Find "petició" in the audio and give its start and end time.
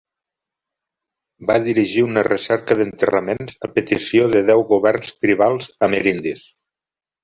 3.79-4.29